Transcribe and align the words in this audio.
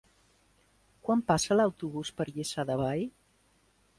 Quan 1.07 1.21
passa 1.27 1.59
l'autobús 1.59 2.11
per 2.21 2.27
Lliçà 2.31 2.67
de 2.71 2.81
Vall? 2.83 3.07